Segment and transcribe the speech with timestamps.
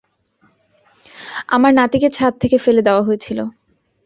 [1.47, 3.39] আমার নাতিকে ছাদ থেকে ফেলে দেওয়া হয়েছিল।